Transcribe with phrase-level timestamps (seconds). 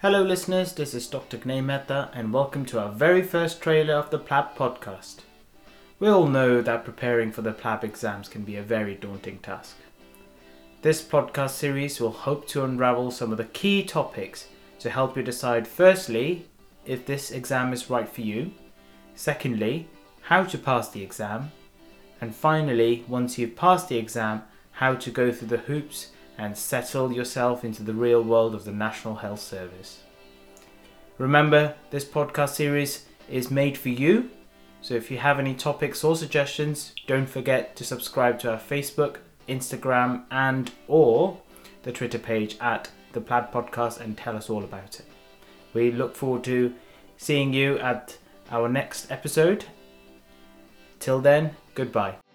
[0.00, 0.74] Hello, listeners.
[0.74, 1.38] This is Dr.
[1.38, 5.22] Gnay Mehta, and welcome to our very first trailer of the PLAB podcast.
[5.98, 9.74] We all know that preparing for the PLAB exams can be a very daunting task.
[10.82, 14.46] This podcast series will hope to unravel some of the key topics
[14.78, 16.46] to help you decide firstly,
[16.86, 18.52] if this exam is right for you,
[19.16, 19.88] secondly,
[20.20, 21.50] how to pass the exam,
[22.20, 27.12] and finally, once you've passed the exam, how to go through the hoops and settle
[27.12, 30.02] yourself into the real world of the National Health Service.
[31.18, 34.30] Remember, this podcast series is made for you,
[34.80, 39.16] so if you have any topics or suggestions, don't forget to subscribe to our Facebook,
[39.48, 41.40] Instagram, and or
[41.82, 45.06] the Twitter page at the PLAB Podcast and tell us all about it.
[45.74, 46.74] We look forward to
[47.16, 48.16] seeing you at
[48.50, 49.64] our next episode.
[51.00, 52.27] Till then, goodbye.